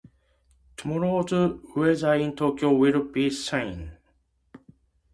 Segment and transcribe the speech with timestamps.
[0.77, 3.91] Tomorrow's weather in Tokyo will be sunny.